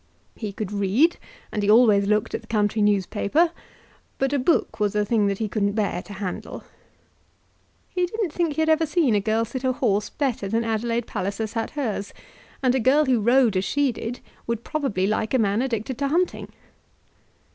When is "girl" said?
9.21-9.45, 12.79-13.05